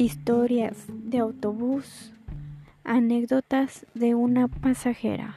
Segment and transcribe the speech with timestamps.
[0.00, 2.14] Historias de autobús.
[2.84, 5.36] Anécdotas de una pasajera.